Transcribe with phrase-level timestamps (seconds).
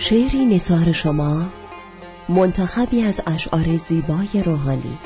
[0.00, 1.46] شعری نصار شما
[2.28, 4.98] منتخبی از اشعار زیبای روحانی.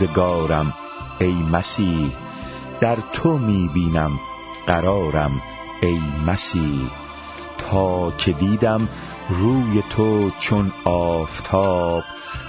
[0.00, 0.74] روزگارم
[1.20, 2.12] ای مسیح.
[2.80, 4.10] در تو می بینم
[4.66, 5.42] قرارم
[5.82, 6.90] ای مسیح.
[7.58, 8.88] تا که دیدم
[9.28, 12.02] روی تو چون آفتاب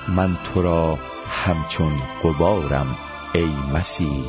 [0.08, 1.92] من تو را همچون
[2.24, 2.98] قبارم
[3.34, 4.26] ای مسیح.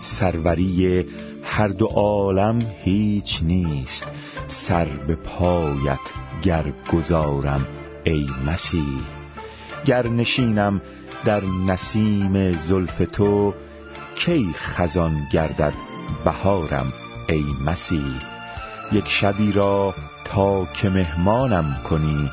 [0.00, 1.06] سروری
[1.44, 4.06] هر دو عالم هیچ نیست.
[4.48, 5.98] سر به پایت
[6.42, 7.66] گر گذارم
[8.04, 9.00] ای مسیح.
[9.84, 10.80] گر نشینم
[11.24, 13.54] در نسیم زلف تو
[14.14, 15.72] کی خزان گردد
[16.24, 16.92] بهارم
[17.28, 18.20] ای مسیح؟
[18.92, 22.30] یک شبی را تا که مهمانم کنی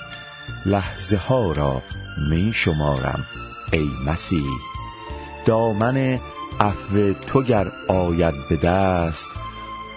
[0.66, 1.82] لحظه ها را
[2.30, 3.26] می شمارم
[3.74, 4.52] ای مسیح.
[5.46, 6.20] دامن
[6.60, 9.30] عفو تو گر آید به دست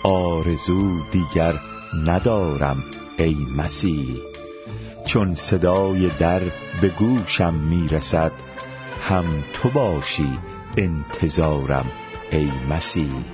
[0.04, 1.54] آرزو دیگر
[2.06, 2.84] ندارم
[3.18, 4.16] ای مسیح.
[5.06, 6.42] چون صدای در
[6.80, 8.32] به گوشم می‌رسد
[9.08, 10.38] هم تو باشی
[10.76, 11.86] انتظارم
[12.30, 13.24] ای مسیح.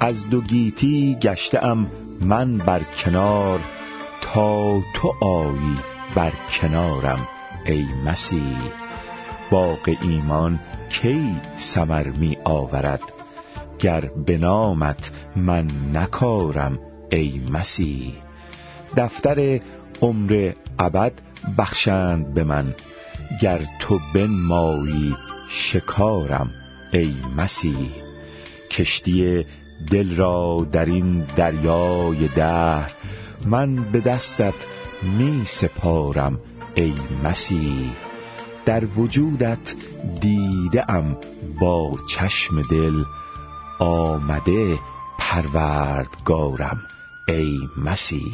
[0.00, 1.86] از دو گیتی گشتم
[2.20, 3.60] من بر کنار
[4.20, 5.78] تا تو آیی
[6.14, 7.28] بر کنارم
[7.66, 8.58] ای مسیح.
[9.50, 13.02] باغ ایمان کی سمر می آورد؟
[13.78, 16.78] گر به نامت من نکارم
[17.12, 18.14] ای مسیح.
[18.96, 19.60] دفتر
[20.02, 21.12] عمر ابد
[21.58, 22.74] بخشند به من.
[23.40, 25.16] گر تو بنمایی
[25.48, 26.50] شکارم
[26.92, 27.90] ای مسیح.
[28.70, 29.44] کشتی
[29.90, 32.92] دل را در این دریای دهر
[33.46, 34.54] من به دستت
[35.02, 36.38] می سپارم
[36.74, 36.94] ای
[37.24, 37.90] مسیح.
[38.66, 39.74] در وجودت
[40.20, 41.16] دیده ام
[41.60, 43.04] با چشم دل
[43.78, 44.78] آمده
[45.18, 46.78] پروردگارم
[47.28, 48.32] ای مسیح.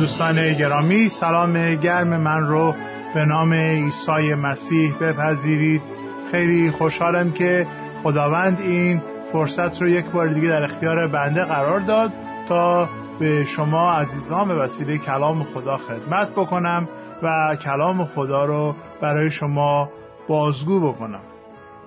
[0.00, 2.74] دوستان گرامی سلام گرم من رو
[3.14, 5.82] به نام عیسی مسیح بپذیرید.
[6.30, 7.66] خیلی خوشحالم که
[8.02, 9.02] خداوند این
[9.32, 12.12] فرصت رو یک بار دیگه در اختیار بنده قرار داد
[12.48, 12.88] تا
[13.18, 16.88] به شما عزیزان به وسیله کلام خدا خدمت بکنم
[17.22, 19.90] و کلام خدا رو برای شما
[20.28, 21.22] بازگو بکنم.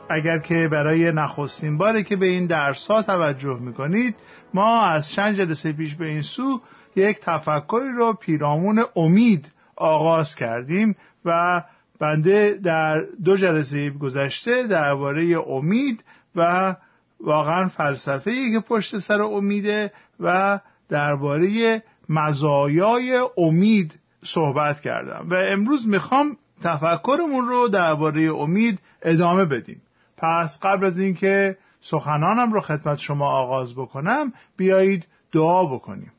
[0.10, 4.16] اگر که برای نخستین باره که به این درس ها توجه می‌کنید
[4.54, 6.62] ما از چند جلسه پیش به این سو
[6.96, 10.96] یک تفکری رو پیرامون امید آغاز کردیم
[11.26, 11.64] و
[12.00, 16.04] بنده در دو جلسه گذشته درباره امید
[16.36, 16.76] و
[17.20, 20.60] واقعا فلسفه که پشت سر امیده و
[20.90, 25.30] درباره مزایای امید صحبت کردم.
[25.30, 29.82] و امروز می‌خوام تفکرمون رو درباره امید ادامه بدیم.
[30.18, 36.12] پس قبل از اینکه سخنانم رو خدمت شما آغاز بکنم بیایید دعا بکنیم.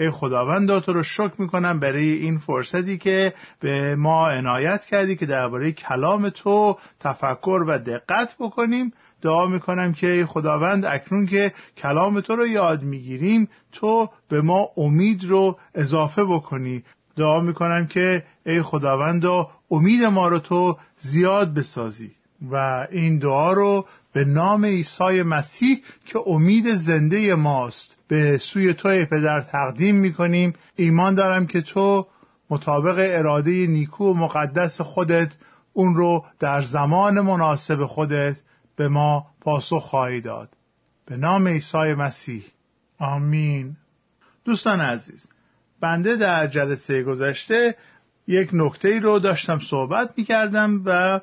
[0.00, 5.26] ای خداوند تو رو شکر می‌کنم برای این فرصتی که به ما عنایت کردی که
[5.26, 8.92] درباره کلام تو تفکر و دقت بکنیم.
[9.22, 14.68] دعا می‌کنم که ای خداوند اکنون که کلام تو رو یاد می‌گیریم تو به ما
[14.76, 16.84] امید رو اضافه بکنی.
[17.16, 19.24] دعا می‌کنم که ای خداوند
[19.70, 22.10] امید ما رو تو زیاد بسازی
[22.50, 27.96] و این دعا رو به نام عیسی مسیح که امید زنده ماست.
[28.08, 30.54] به سوی تو پدر تقدیم می‌کنیم.
[30.76, 32.06] ایمان دارم که تو
[32.50, 35.36] مطابق اراده نیکو و مقدس خودت
[35.72, 38.40] اون رو در زمان مناسب خودت
[38.76, 40.48] به ما پاسخ خواهی داد.
[41.06, 42.42] به نام عیسی مسیح.
[42.98, 43.76] آمین.
[44.44, 45.28] دوستان عزیز
[45.80, 47.76] بنده در جلسه گذشته
[48.26, 51.20] یک نکته رو داشتم صحبت می کردم و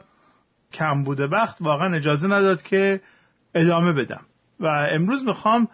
[0.73, 3.01] کم بوده وقت واقعا اجازه نداد که
[3.55, 4.25] ادامه بدم.
[4.59, 5.67] و امروز می‌خوام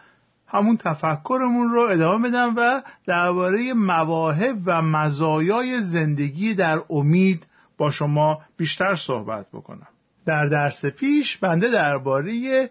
[0.48, 7.48] همون تفکرمون رو ادامه بدم و درباره مواهب و مزایای زندگی در امید
[7.78, 9.88] با شما بیشتر صحبت بکنم.
[10.26, 12.70] در درس پیش بنده درباره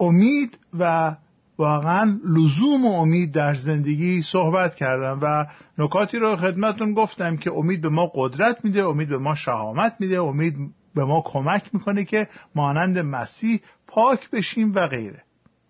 [0.00, 1.16] امید و
[1.58, 5.46] واقعا لزوم و امید در زندگی صحبت کردم و
[5.78, 10.22] نکاتی رو خدمتون گفتم که امید به ما قدرت میده امید به ما شهامت میده
[10.22, 10.56] امید
[10.94, 15.22] به ما کمک می‌کنه که مانند مسیح پاک بشیم و غیره.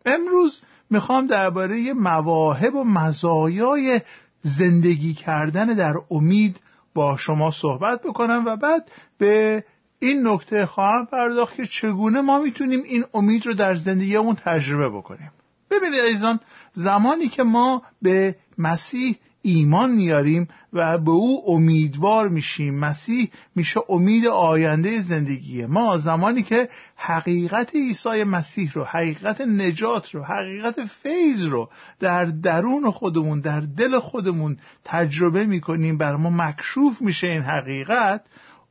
[0.06, 4.00] امروز می‌خوام درباره مواهب و مزایای
[4.42, 6.60] زندگی کردن در امید
[6.94, 9.64] با شما صحبت بکنم و بعد به
[9.98, 15.30] این نکته خواهم پرداخت که چگونه ما می‌تونیم این امید رو در زندگیمون تجربه بکنیم.
[15.70, 16.40] ببینید عزیزان
[16.72, 22.74] زمانی که ما به مسیح ایمان میاریم و به او امیدوار میشیم.
[22.74, 30.24] مسیح میشه امید آینده زندگی ما زمانی که حقیقت عیسی مسیح رو حقیقت نجات رو
[30.24, 31.70] حقیقت فیض رو
[32.00, 38.22] در درون خودمون در دل خودمون تجربه می‌کنیم بر ما مکشوف میشه این حقیقت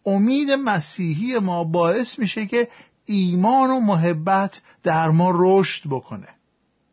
[0.06, 2.68] امید مسیحی ما باعث میشه که
[3.06, 6.28] ایمان و محبت در ما رشد بکنه.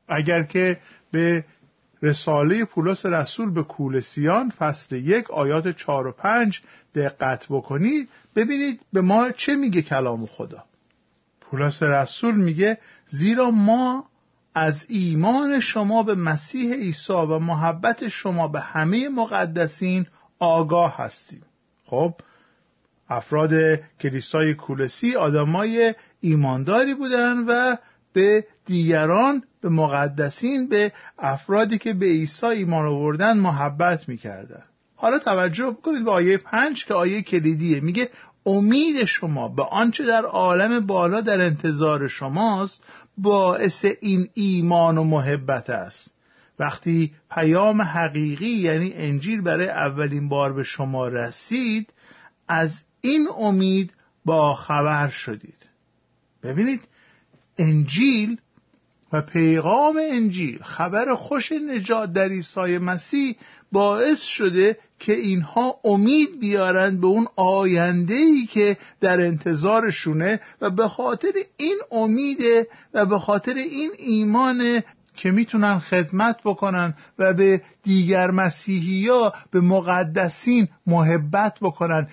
[0.09, 0.79] اگر که
[1.11, 1.45] به
[2.03, 6.61] رساله پولس رسول به کولسیان فصل یک آیات چار و پنج
[6.95, 10.65] دقت بکنید ببینید به ما چه میگه کلام خدا.
[11.41, 14.05] پولس رسول میگه زیرا ما
[14.55, 20.07] از ایمان شما به مسیح عیسی و محبت شما به همه مقدسین
[20.39, 21.43] آگاه هستیم.
[21.85, 22.15] خب
[23.09, 23.53] افراد
[24.01, 27.77] کلیسای کولسی آدمای ایمانداری بودن و
[28.13, 34.63] به دیگران به مقدسین به افرادی که به عیسی ایمان آوردن محبت می‌کردن.
[34.97, 37.81] حالا توجه بکنید به آیه پنج که آیه کلیدیه.
[37.81, 38.11] میگه
[38.47, 42.83] امید شما به آنچه در عالم بالا در انتظار شماست
[43.19, 46.11] باعث این ایمان و محبت است.
[46.59, 51.93] وقتی پیام حقیقی یعنی انجیل برای اولین بار به شما رسید
[52.49, 55.67] از این امید با خبر شدید.
[56.43, 56.81] ببینید
[57.59, 58.39] انجیل
[59.13, 63.37] و پیغام انجیل خبر خوش نجات در عیسی مسیح
[63.73, 70.89] باعث شده که اینها امید بیارند به اون آینده ای که در انتظارشونه و به
[70.89, 72.39] خاطر این امید
[72.95, 74.83] و به خاطر این ایمان
[75.17, 82.09] که می‌تونن خدمت بکنن و به دیگر مسیحی ها به مقدسین محبت بکنن.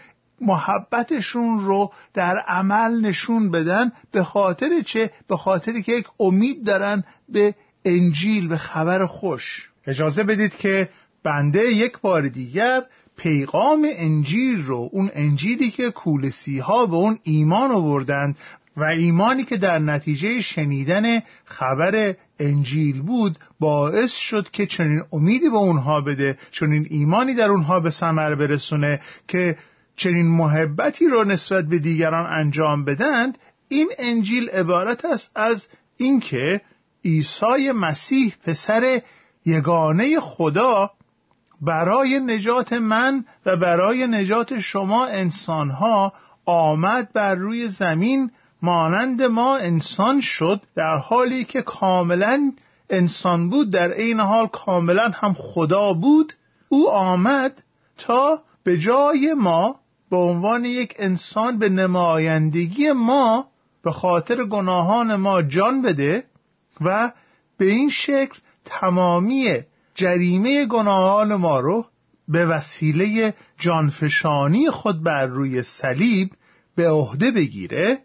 [0.45, 7.04] محبتشون رو در عمل نشون بدن به خاطر چه؟ به خاطری که یک امید دارن
[7.30, 7.56] به
[7.86, 10.90] انجیل به خبر خوش اجازه بدید که
[11.24, 12.84] بنده یک بار دیگر
[13.18, 18.38] پیغام انجیل رو اون انجیلی که کولسی ها به اون ایمان آوردند
[18.78, 25.57] و ایمانی که در نتیجه شنیدن خبر انجیل بود باعث شد که چنین امیدی به
[25.57, 29.57] اونها بده چنین ایمانی در اونها به ثمر برسونه که
[29.95, 33.38] چنین محبتی را نسبت به دیگران انجام بدند
[33.68, 35.68] این انجیل عبارت است از
[35.98, 36.62] اینکه
[37.06, 39.01] عیسی مسیح پسر
[39.45, 40.92] یگانه خدا
[41.62, 46.13] برای نجات من و برای نجات شما انسانها
[46.45, 48.31] آمد بر روی زمین
[48.62, 52.51] مانند ما انسان شد در حالی که کاملا
[52.90, 56.34] انسان بود در عین حال کاملا هم خدا بود.
[56.69, 57.63] او آمد
[57.98, 59.80] تا به جای ما
[60.13, 63.48] به عنوان یک انسان به نمایندگی ما
[63.83, 66.24] به خاطر گناهان ما جان بده
[66.81, 67.12] و
[67.57, 69.60] به این شکل تمامی
[69.95, 71.86] جریمه گناهان ما رو
[72.27, 76.30] به وسیله جانفشانی خود بر روی صلیب
[76.75, 78.00] به عهده بگیره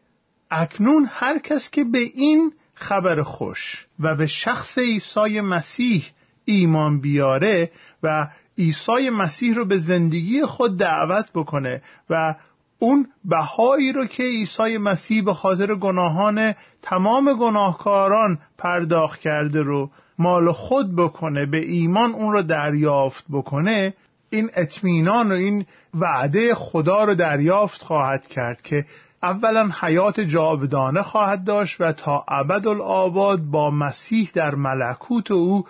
[0.51, 6.05] اکنون هر کس که به این خبر خوش و به شخص عیسی مسیح
[6.45, 7.71] ایمان بیاره
[8.03, 8.29] و
[8.59, 12.35] عیسی مسیح رو به زندگی خود دعوت بکنه و
[12.79, 20.53] اون بهایی رو که عیسی مسیح به خاطر گناهان تمام گناهکاران پرداخت کرده رو مال
[20.53, 23.95] خود بکنه به ایمان اون رو دریافت بکنه
[24.31, 28.85] این اطمینان و این وعده خدا رو دریافت خواهد کرد که
[29.23, 35.65] اولا حیات جاودانه خواهد داشت و تا ابدالآباد با مسیح در ملکوت او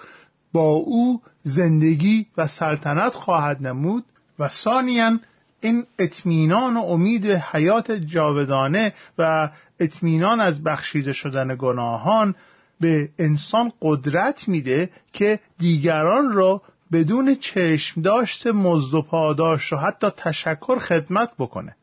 [0.53, 4.05] با او زندگی و سلطنت خواهد نمود
[4.39, 5.19] و ثانیا
[5.61, 9.51] این اطمینان و امید حیات جاودانه و
[9.81, 12.35] اطمینان از بخشیده شدن گناهان
[12.81, 16.63] به انسان قدرت میده که دیگران را
[16.93, 21.77] بدون چشم داشت مزد و پاداش و حتی تشکر خدمت بکنه.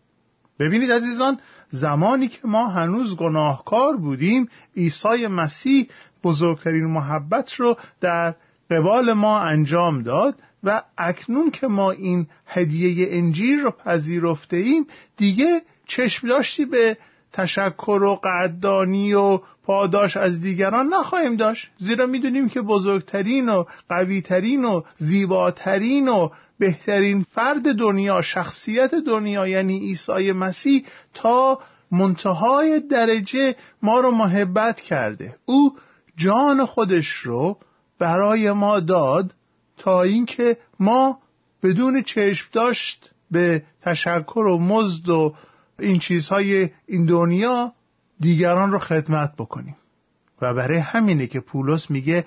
[0.60, 5.88] ببینید عزیزان زمانی که ما هنوز گناهکار بودیم عیسی مسیح
[6.24, 8.36] بزرگترین محبت رو در
[8.70, 15.62] قبال ما انجام داد و اکنون که ما این هدیه انجیل رو پذیرفته ایم دیگه
[15.88, 16.98] چشم داشتی به
[17.34, 21.70] تشکر و قدردانی و پاداش از دیگران نخواهیم داشت.
[21.78, 26.30] زیرا می‌دونیم که بزرگترین و قویترین و زیباترین و
[26.60, 31.60] بهترین فرد دنیا شخصیت دنیا یعنی عیسی مسیح تا
[31.92, 35.36] منتهای درجه ما رو محبت کرده.
[35.46, 35.76] او
[36.18, 37.58] جان خودش رو
[38.00, 39.34] برای ما داد
[39.78, 41.20] تا اینکه ما
[41.64, 45.36] بدون چشم داشت به تشکر و مزد و
[45.80, 47.72] این چیزهای این دنیا
[48.20, 49.76] دیگران رو خدمت بکنیم.
[50.42, 52.26] و برای همینه که پولس میگه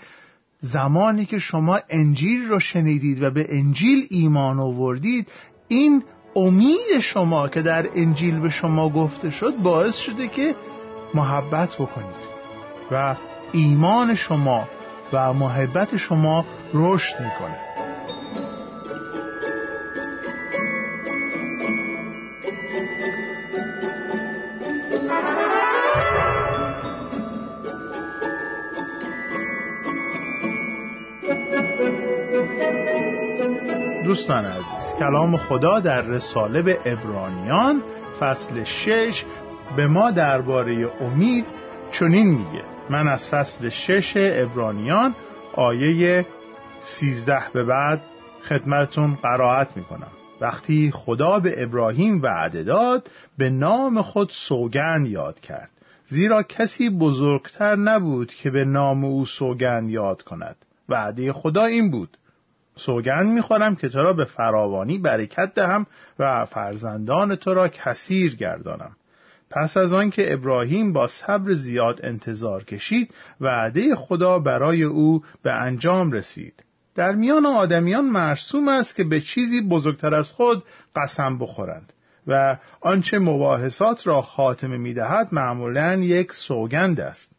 [0.61, 5.29] زمانی که شما انجیل رو شنیدید و به انجیل ایمان آوردید
[5.69, 6.03] این
[6.37, 10.55] امید شما که در انجیل به شما گفته شد باعث شده که
[11.15, 12.29] محبت بکنید.
[12.91, 13.17] و
[13.53, 14.69] ایمان شما
[15.13, 17.69] و محبت شما رشد می‌کنه.
[34.05, 37.83] دوستان عزیز کلام خدا در رساله به ابرانیان
[38.21, 39.25] فصل شش
[39.77, 41.47] به ما درباره امید
[41.91, 42.78] چنین میگه.
[42.91, 45.15] من از فصل شش ابرانیان
[45.55, 46.27] آیه
[46.81, 48.03] سیزده به بعد
[48.49, 50.11] خدمتون قرائت می‌کنم.
[50.41, 55.71] وقتی خدا به ابراهیم وعده داد به نام خود سوگن یاد کرد.
[56.07, 60.57] زیرا کسی بزرگتر نبود که به نام او سوگن یاد کند.
[60.89, 62.19] وعده خدا این بود.
[62.77, 65.87] سوگند می‌خورم که تو را به فراوانی برکت دهم
[66.19, 68.97] و فرزندان تو را کثیر گردانم.
[69.51, 76.13] پس از آنکه ابراهیم با صبر زیاد انتظار کشید وعده خدا برای او به انجام
[76.13, 76.65] رسید.
[76.95, 80.65] در میان آدمیان مرسوم است که به چیزی بزرگتر از خود
[80.97, 81.93] قسم بخورند
[82.27, 87.33] و آنچه مباحثات را خاتمه می‌دهد معمولا یک سوگند است.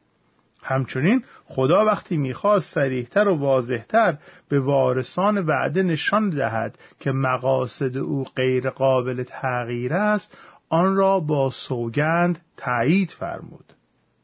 [0.63, 4.17] همچنین خدا وقتی می‌خواست سریحتر و واضحتر
[4.49, 10.37] به وارثان وعده نشان دهد که مقاصد او غیر قابل تغییر است
[10.69, 13.73] آن را با سوگند تایید فرمود.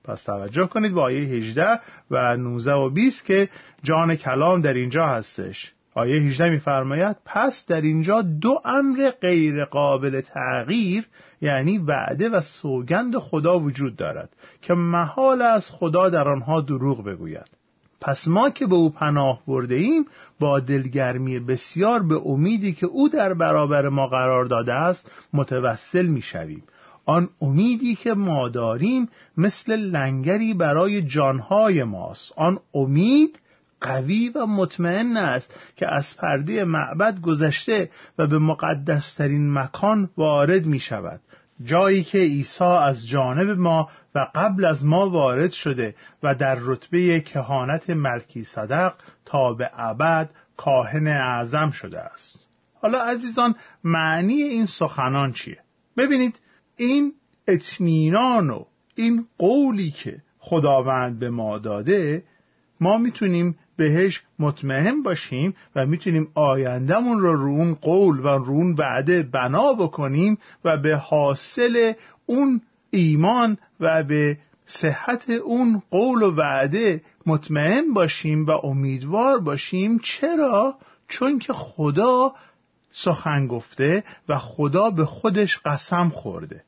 [0.04, 1.80] پس توجه کنید با آیه 18
[2.12, 3.50] و 19 و 20 که
[3.84, 5.74] جان کلام در اینجا هستش.
[5.94, 11.08] آیه 18 میفرماید پس در اینجا دو امر غیر قابل تغییر
[11.42, 14.30] یعنی وعده و سوگند خدا وجود دارد
[14.62, 17.55] که محال از خدا در آنها دروغ بگوید.
[18.06, 20.06] پس ما که به او پناه برده ایم
[20.40, 26.22] با دلگرمی بسیار به امیدی که او در برابر ما قرار داده است متوسل می
[26.22, 26.64] شویم.
[27.06, 33.40] آن امیدی که ما داریم مثل لنگری برای جانهای ماست آن امید
[33.82, 40.80] قوی و مطمئن است که از پرده معبد گذشته و به مقدسترین مکان وارد می
[40.80, 41.22] شود
[41.64, 47.20] جایی که عیسی از جانب ما و قبل از ما وارد شده و در رتبه
[47.20, 48.94] کهانت ملکی صدق
[49.26, 52.40] تا به ابد کاهن اعظم شده است.
[52.82, 55.58] حالا عزیزان معنی این سخنان چیه؟
[55.98, 56.40] ببینید
[56.76, 57.14] این
[57.48, 62.24] اطمینان و این قولی که خداوند به ما داده
[62.82, 68.76] ما می‌تونیم بهش مطمئن باشیم و می‌تونیم آیندهمون رو رو اون قول و رو اون
[68.78, 71.94] وعده بنا بکنیم و به حاصل
[72.26, 80.76] اون ایمان و به صحت اون قول و وعده مطمئن باشیم و امیدوار باشیم چرا؟
[81.08, 82.34] چون که خدا
[82.92, 86.64] سخن گفته و خدا به خودش قسم خورده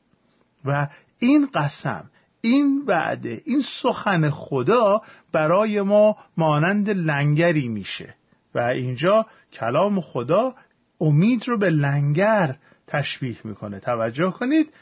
[0.64, 0.88] و
[1.18, 2.10] این قسم
[2.40, 5.02] این وعده این سخن خدا
[5.32, 8.14] برای ما مانند لنگری میشه.
[8.54, 10.54] و اینجا کلام خدا
[11.00, 13.80] امید رو به لنگر تشبیه می‌کنه.
[13.80, 14.72] توجه کنید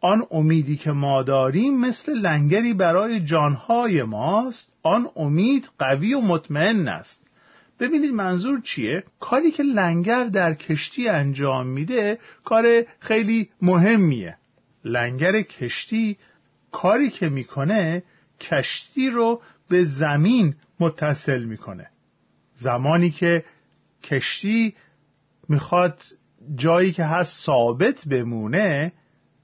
[0.00, 4.72] آن امیدی که ما داریم مثل لنگری برای جانهای ماست.
[4.82, 7.24] آن امید قوی و مطمئن است.
[7.80, 14.36] ببینید منظور چیه؟ کاری که لنگر در کشتی انجام میده کار خیلی مهمیه.
[14.84, 16.16] لنگر کشتی
[16.74, 18.02] کاری که می‌کنه
[18.40, 21.86] کشتی رو به زمین متصل می‌کنه.
[22.56, 23.44] زمانی که
[24.02, 24.74] کشتی
[25.48, 26.02] می‌خواد
[26.54, 28.92] جایی که هست ثابت بمونه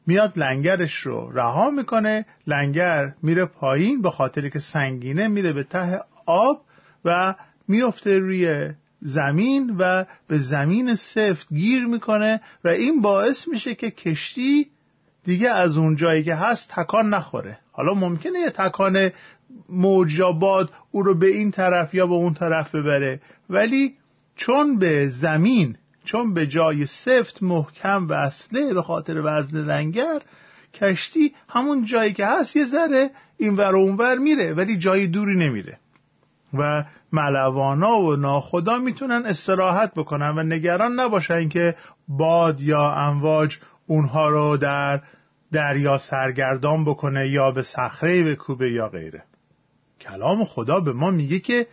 [0.07, 6.01] میاد لنگرش رو رها می‌کنه لنگر میره پایین به خاطر که سنگینه میره به ته
[6.27, 6.65] آب
[7.05, 7.35] و
[7.69, 8.71] میفته روی
[9.01, 14.71] زمین و به زمین سفت گیر می‌کنه و این باعث میشه که کشتی
[15.25, 17.59] دیگه از اون جایی که هست تکان نخوره.
[17.73, 19.11] حالا ممکنه یه تکان
[19.69, 23.21] موج باد او رو به این طرف یا به اون طرف ببره.
[23.51, 23.95] ولی
[24.37, 30.21] چون به زمین چون به جای سفت محکم وصله به خاطر وزن لنگر
[30.75, 35.37] کشتی همون جایی که هست یه ذره این ور و ور میره ولی جای دوری
[35.37, 35.79] نمیره.
[36.55, 41.75] و ملوانا و ناخدا می‌تونن استراحت بکنن و نگران نباشن که
[42.09, 43.59] باد یا امواج
[43.91, 45.03] اونها رو در
[45.53, 49.23] دریا سرگردان بکنه یا به صخره بکوبه یا غیره.
[50.01, 51.67] کلام خدا به ما میگه که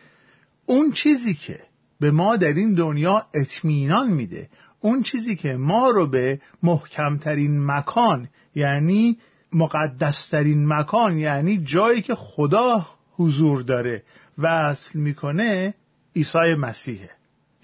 [0.65, 1.59] اون چیزی که
[1.99, 8.29] به ما در این دنیا اطمینان میده اون چیزی که ما رو به محکمترین مکان
[8.55, 9.17] یعنی
[9.53, 14.03] مقدسترین مکان یعنی جایی که خدا حضور داره
[14.37, 15.73] وصل می‌کنه
[16.15, 17.09] عیسی مسیحه.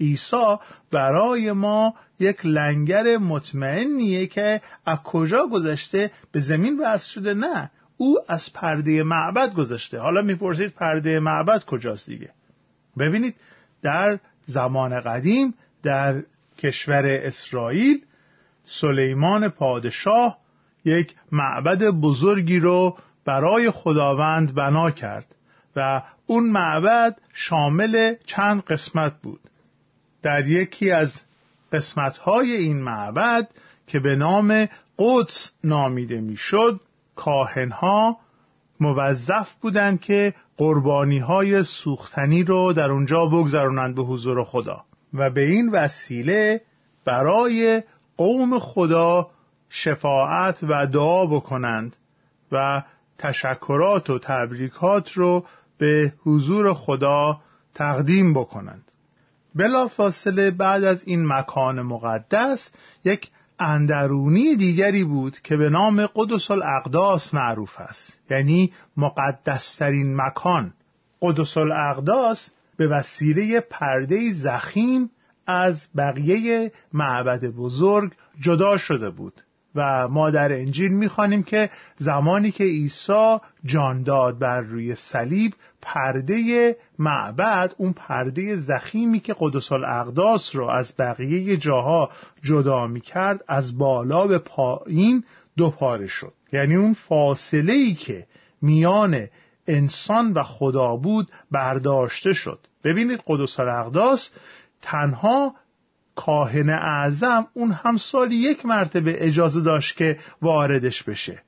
[0.00, 0.56] عیسی
[0.90, 7.70] برای ما یک لنگر مطمئنیه که از کجا گذشته؟ به زمین وصل شده؟ نه.
[7.96, 9.98] او از پرده معبد گذشته.
[9.98, 12.30] حالا می‌پرسید پرده معبد کجاست دیگه؟
[12.98, 13.34] ببینید
[13.82, 16.22] در زمان قدیم در
[16.58, 18.04] کشور اسرائیل
[18.64, 20.38] سلیمان پادشاه
[20.84, 25.34] یک معبد بزرگی رو برای خداوند بنا کرد
[25.76, 29.40] و اون معبد شامل چند قسمت بود.
[30.24, 31.12] در یکی از
[31.72, 33.48] قسمتهای این معبد
[33.86, 36.80] که به نام قدس نامیده می‌شد
[37.16, 38.16] کاهنها
[38.80, 45.40] موظف بودند که قربانی های سوختنی رو در اونجا بگذرونند به حضور خدا و به
[45.40, 46.60] این وسیله
[47.04, 47.82] برای
[48.16, 49.30] قوم خدا
[49.68, 51.96] شفاعت و دعا بکنند
[52.52, 52.82] و
[53.18, 55.44] تشکرات و تبریکات رو
[55.78, 57.40] به حضور خدا
[57.74, 58.93] تقدیم بکنند.
[59.54, 62.70] بلا فاصله بعد از این مکان مقدس
[63.04, 68.20] یک اندرونی دیگری بود که به نام قدس الاقداس معروف است.
[68.30, 70.74] یعنی مقدسترین مکان.
[71.20, 75.10] قدس الاقداس به وسیله پرده زخیم
[75.46, 79.40] از بقیه معبد بزرگ جدا شده بود.
[79.74, 86.76] و ما در انجیل می‌خوانیم که زمانی که عیسی جان داد بر روی صلیب پرده
[86.98, 92.10] معبد اون پرده زخیمی که قدس الاقداس رو از بقیه جاها
[92.42, 95.24] جدا می‌کرد از بالا به پایین
[95.56, 96.32] دو پاره شد.
[96.52, 98.26] یعنی اون فاصله ای که
[98.62, 99.26] میان
[99.68, 102.58] انسان و خدا بود برداشته شد.
[102.84, 104.30] ببینید قدس الاقداس
[104.82, 105.54] تنها
[106.16, 111.42] کاهن اعظم اون هم سالی یک مرتبه اجازه داشت که واردش بشه.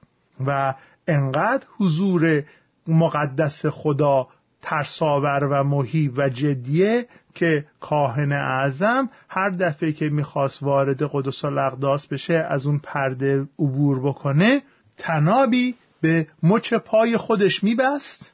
[0.47, 0.75] و
[1.09, 2.43] انقدر حضور
[2.89, 4.29] مقدس خدا
[4.63, 12.07] ترساور و محیب و جدیه که کاهن اعظم هر دفعه که می‌خواست وارد قدس الاقداس
[12.07, 14.63] بشه از اون پرده عبور بکنه
[14.97, 18.33] تنابی به مچ پای خودش میبست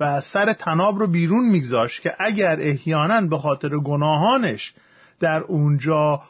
[0.00, 4.74] و سر تناب رو بیرون میگذاشت که اگر احیانا به خاطر گناهانش
[5.20, 6.22] در اونجا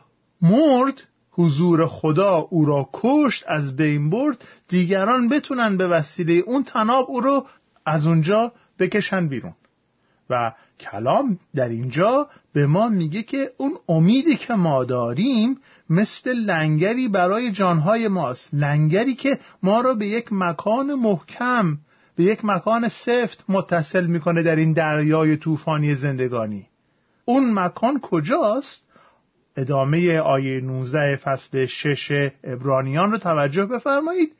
[0.42, 7.06] مرد حضور خدا او را کشت از بین برد دیگران بتونن به وسیله اون تناب
[7.08, 7.46] او رو
[7.86, 9.54] از اونجا بکشن بیرون.
[10.30, 15.58] و کلام در اینجا به ما میگه که اون امیدی که ما داریم
[15.90, 18.48] مثل لنگری برای جانهای ماست.
[18.52, 21.78] لنگری که ما را به یک مکان محکم
[22.16, 26.69] به یک مکان سفت متصل می‌کنه در این دریای طوفانی زندگانی.
[27.24, 28.82] اون مکان کجاست؟
[29.56, 34.32] ادامه آیه 19 فصل 6 ابرانیان رو توجه بفرمایید.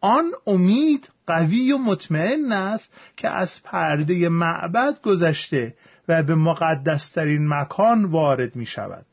[0.00, 5.74] آن امید قوی و مطمئن است که از پرده معبد گذشته
[6.08, 9.06] و به مقدسترین مکان وارد می شود.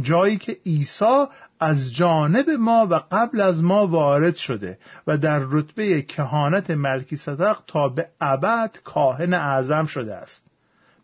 [0.00, 1.24] جایی که عیسی
[1.60, 7.58] از جانب ما و قبل از ما وارد شده و در رتبه کهانت ملکی صدق
[7.66, 10.49] تا به ابد کاهن اعظم شده است.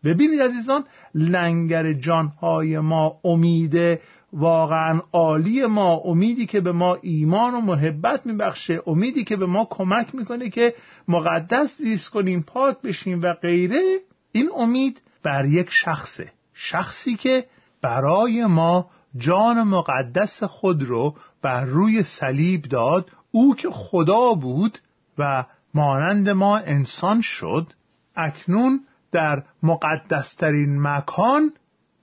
[0.03, 0.83] ببینید عزیزان
[1.15, 3.99] لنگر جانهای ما امید
[4.33, 9.67] واقعا عالی ما امیدی که به ما ایمان و محبت میبخشه امیدی که به ما
[9.69, 10.73] کمک می‌کنه که
[11.07, 13.99] مقدس زیست کنیم پاک بشیم و غیره.
[14.31, 17.45] این امید بر یک شخصه شخصی که
[17.81, 24.79] برای ما جان مقدس خود رو بر روی صلیب داد او که خدا بود
[25.17, 27.69] و مانند ما انسان شد
[28.15, 28.79] اکنون
[29.17, 31.51] در مقدسترین مکان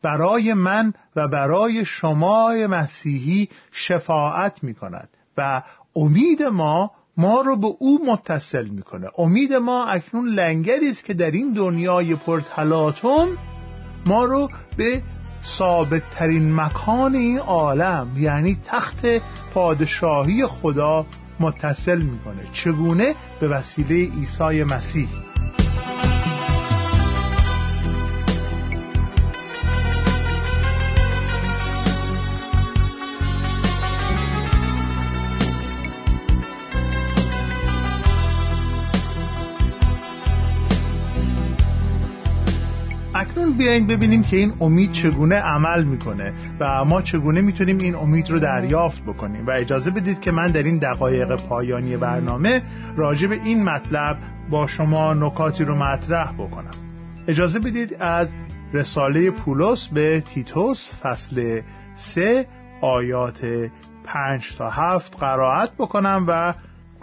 [0.02, 5.62] برای من و برای شما مسیحی شفاعت می کند و
[5.96, 9.08] امید ما ما رو به او متصل می‌کنه.
[9.18, 13.28] امید ما اکنون لنگری است که در این دنیای پرتلاتم
[14.06, 15.02] ما رو به
[15.58, 19.06] ثابت ترین مکان این عالم یعنی تخت
[19.54, 21.06] پادشاهی خدا
[21.40, 22.42] متصل می‌کنه.
[22.52, 25.08] چگونه؟ به وسیله عیسی مسیح.
[43.58, 48.38] بیاین ببینیم که این امید چگونه عمل می‌کنه و ما چگونه می‌تونیم این امید رو
[48.38, 49.46] دریافت بکنیم.
[49.46, 52.62] و اجازه بدید که من در این دقایق پایانی برنامه
[52.96, 54.18] راجع به این مطلب
[54.50, 56.74] با شما نکاتی رو مطرح بکنم.
[57.28, 58.28] اجازه بدید از
[58.72, 61.60] رساله پولس به تیتوس فصل
[61.94, 62.46] سه
[62.80, 63.46] آیات
[64.04, 66.54] پنج تا هفت قرائت بکنم و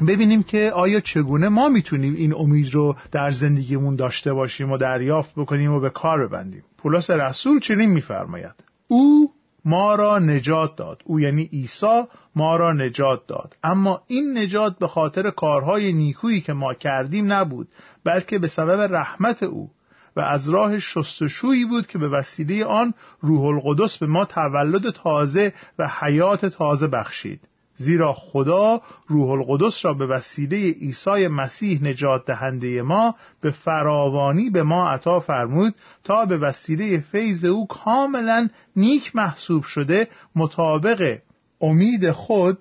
[0.07, 5.35] ببینیم که آیا چگونه ما می‌تونیم این امید رو در زندگیمون داشته باشیم و دریافت
[5.35, 6.63] بکنیم و به کار ببندیم.
[6.77, 8.55] پولس رسول چنین میفرماید.
[8.87, 9.31] او
[9.65, 11.01] ما را نجات داد.
[11.05, 12.03] او یعنی عیسی
[12.35, 13.55] ما را نجات داد.
[13.63, 17.67] اما این نجات به خاطر کارهای نیکویی که ما کردیم نبود
[18.03, 19.71] بلکه به سبب رحمت او
[20.15, 25.53] و از راه شستشویی بود که به وسیله آن روح القدس به ما تولد تازه
[25.79, 27.47] و حیات تازه بخشید.
[27.75, 34.63] زیرا خدا روح القدس را به وسیله عیسی مسیح نجات دهنده ما به فراوانی به
[34.63, 41.17] ما عطا فرمود تا به وسیله فیض او کاملا نیک محسوب شده مطابق
[41.61, 42.57] امید خود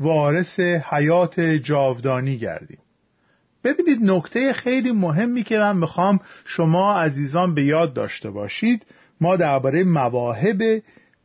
[0.00, 2.78] وارث حیات جاودانی گردیم.
[3.64, 8.86] ببینید نکته خیلی مهمی که من می‌خوام شما عزیزان به یاد داشته باشید
[9.20, 10.82] ما درباره مواهب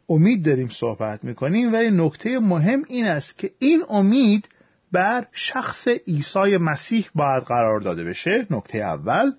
[0.09, 4.49] امید داریم صحبت می‌کنیم ولی نکته مهم این است که این امید
[4.91, 8.47] بر شخص عیسی مسیح باید قرار داده بشه.
[8.49, 9.31] نکته اول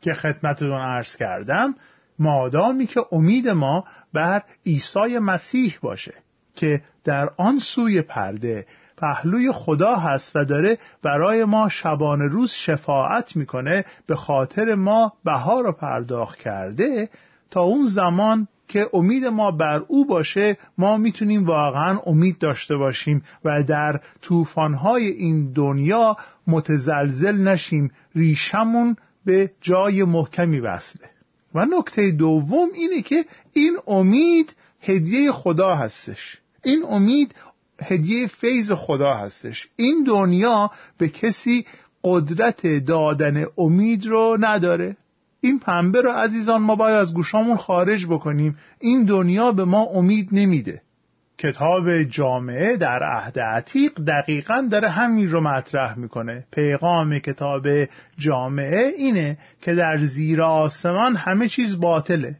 [0.00, 1.74] که خدمتتون عرض کردم
[2.18, 6.14] مادامی که امید ما بر عیسی مسیح باشه
[6.54, 13.36] که در آن سوی پرده پهلوی خدا هست و داره برای ما شبانه روز شفاعت
[13.36, 17.08] می‌کنه به خاطر ما بها رو پرداخت کرده
[17.50, 23.22] تا اون زمان که امید ما بر او باشه ما می‌تونیم واقعا امید داشته باشیم
[23.44, 31.10] و در طوفانهای این دنیا متزلزل نشیم ریشمون به جای محکمی وصله.
[31.54, 36.38] و نکته دوم اینه که این امید هدیه خدا هستش.
[36.64, 37.34] این امید
[37.82, 39.68] هدیه فیض خدا هستش.
[39.76, 41.66] این دنیا به کسی
[42.04, 44.96] قدرت دادن امید رو نداره.
[45.44, 48.56] این پنبه رو عزیزان ما باید از گوشامون خارج بکنیم.
[48.78, 50.82] این دنیا به ما امید نمیده.
[51.38, 56.44] کتاب جامعه در عهد عتیق دقیقا داره همین رو مطرح می‌کنه.
[56.52, 57.66] پیغام کتاب
[58.18, 62.36] جامعه اینه که در زیر آسمان همه چیز باطله.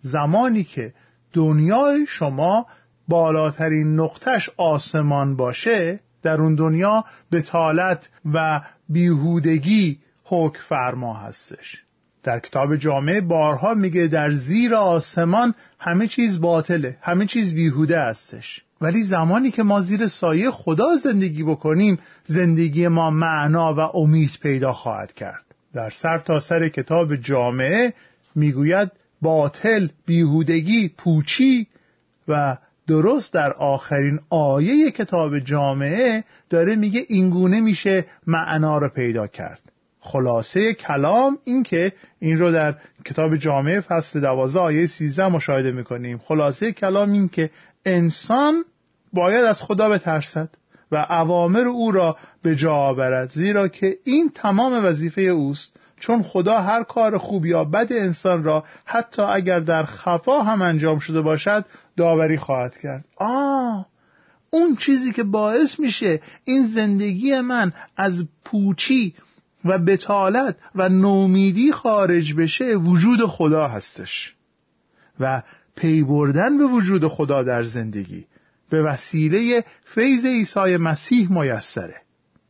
[0.00, 0.92] زمانی که
[1.32, 2.66] دنیای شما
[3.08, 11.82] بالاترین نقطش آسمان باشه در اون دنیا بتالت و بیهودگی حکم فرما هستش.
[12.22, 18.62] در کتاب جامعه بارها میگه در زیر آسمان همه چیز باطله همه چیز بیهوده هستش.
[18.80, 24.72] ولی زمانی که ما زیر سایه خدا زندگی بکنیم زندگی ما معنا و امید پیدا
[24.72, 25.44] خواهد کرد.
[25.74, 27.94] در سر تا سر کتاب جامعه
[28.34, 28.90] می‌گوید
[29.22, 31.66] باطل بیهودگی پوچی
[32.28, 32.56] و
[32.86, 39.62] درست در آخرین آیه کتاب جامعه داره میگه اینگونه میشه معنا رو پیدا کرد.
[40.00, 46.18] خلاصه کلام این که این رو در کتاب جامعه فصل دوازه آیه سیزده مشاهده می‌کنیم.
[46.18, 47.50] خلاصه کلام این که
[47.84, 48.64] انسان
[49.12, 50.48] باید از خدا بترسد
[50.92, 53.30] و عوامر او را به جا آورد.
[53.30, 55.76] زیرا که این تمام وظیفه اوست.
[56.00, 60.98] چون خدا هر کار خوب یا بد انسان را حتی اگر در خفا هم انجام
[60.98, 61.64] شده باشد
[61.96, 63.04] داوری خواهد کرد.
[63.16, 63.86] آه!
[64.50, 69.14] اون چیزی که باعث میشه این زندگی من از پوچی
[69.64, 74.34] و بتالت و نومیدی خارج بشه وجود خدا هستش.
[75.20, 75.42] و
[75.76, 78.26] پی بردن به وجود خدا در زندگی
[78.70, 81.96] به وسیله فیض عیسی مسیح میسره.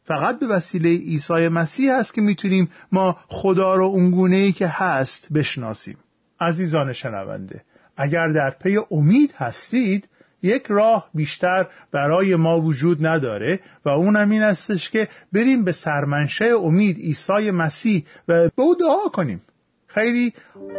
[0.05, 5.33] فقط به وسیله عیسی مسیح هست که می‌تونیم ما خدا رو اونگونه ای که هست
[5.33, 5.97] بشناسیم.
[6.41, 7.63] عزیزان شنونده
[7.97, 10.09] اگر در پی امید هستید
[10.43, 16.45] یک راه بیشتر برای ما وجود نداره و اونم این استش که بریم به سرمنشه
[16.45, 19.43] امید عیسی مسیح و به او دعا کنیم.
[19.87, 20.33] خیلی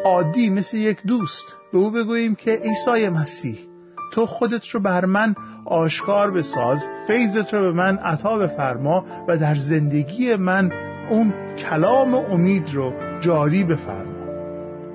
[0.06, 3.58] عادی مثل یک دوست به او بگوییم که عیسی مسیح
[4.12, 9.56] تو خودت رو بر من آشکار بساز فیضت رو به من عطا بفرما و در
[9.56, 10.72] زندگی من
[11.10, 14.12] اون کلام امید رو جاری بفرما.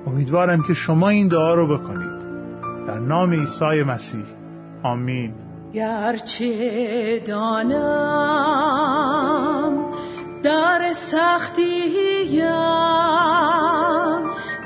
[0.07, 2.17] امیدوارم که شما این دعا رو بکنید.
[2.87, 4.36] در نام عیسی مسیح.
[4.91, 5.33] آمین.
[5.73, 7.77] گرچه دانم
[10.43, 12.17] در سختیم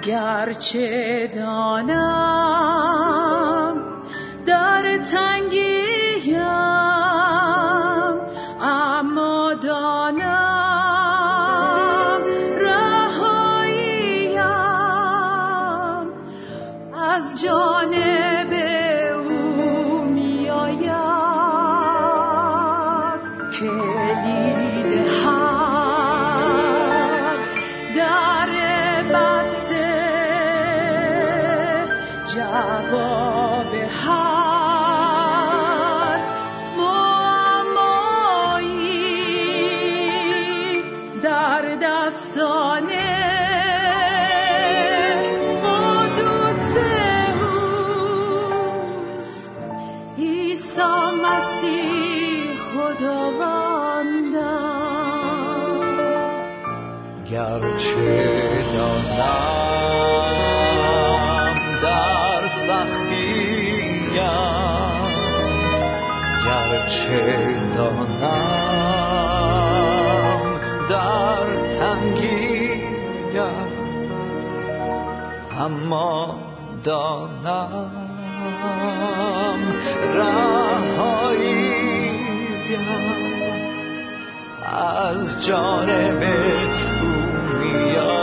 [0.03, 2.91] گرچه دانم
[4.45, 6.41] در تنگیم
[8.61, 10.21] اما دانم
[12.57, 14.41] رهاییم
[16.93, 17.70] از جانب
[57.31, 59.21] گرچه دانم
[61.81, 64.13] در سختیم.
[66.45, 68.21] گرچه دانم
[70.89, 71.47] در
[71.79, 72.81] تنگیم.
[75.59, 76.39] اما
[76.83, 77.91] دانم
[80.13, 81.91] رهاییم.
[84.73, 86.23] از جانب
[87.73, 88.20] your